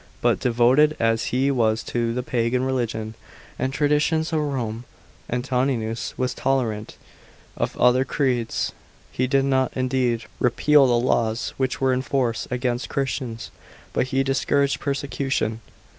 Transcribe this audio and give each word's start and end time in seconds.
But 0.19 0.39
devoted 0.39 0.97
as 0.99 1.25
he 1.25 1.51
was 1.51 1.83
to 1.83 2.11
the 2.11 2.23
Pagan 2.23 2.63
religion 2.63 3.13
and 3.59 3.71
traditions 3.71 4.33
of 4.33 4.39
Rome, 4.39 4.83
Antoninus 5.29 6.15
was 6.17 6.33
tolerant 6.33 6.97
of 7.55 7.77
other 7.77 8.03
creeds. 8.03 8.71
He 9.11 9.27
did 9.27 9.45
not 9.45 9.71
indeed 9.77 10.23
repeal 10.39 10.87
the 10.87 10.97
laws 11.05 11.53
which 11.57 11.79
were 11.79 11.93
in 11.93 12.01
force 12.01 12.47
against 12.49 12.89
Christians, 12.89 13.51
but 13.93 14.07
he 14.07 14.23
discouraged 14.23 14.79
persecution.! 14.79 15.61